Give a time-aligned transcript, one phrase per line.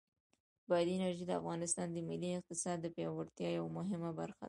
[0.69, 4.39] بادي انرژي د افغانستان د ملي اقتصاد د پیاوړتیا یوه مهمه برخه ده.